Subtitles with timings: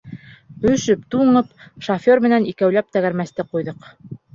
[0.71, 1.53] Өшөп-туңып,
[1.91, 3.93] шофер менән икәүләп тәгәрмәсте ҡуйҙыҡ.